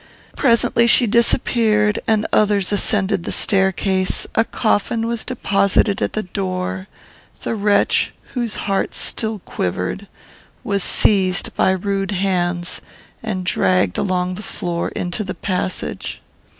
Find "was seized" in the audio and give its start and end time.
10.63-11.55